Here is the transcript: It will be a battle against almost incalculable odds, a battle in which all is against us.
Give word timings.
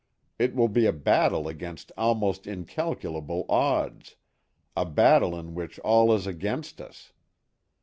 It 0.39 0.55
will 0.55 0.67
be 0.67 0.87
a 0.87 0.91
battle 0.93 1.47
against 1.47 1.91
almost 1.95 2.47
incalculable 2.47 3.45
odds, 3.47 4.15
a 4.75 4.83
battle 4.83 5.37
in 5.39 5.53
which 5.53 5.77
all 5.81 6.11
is 6.11 6.25
against 6.25 6.81
us. 6.81 7.13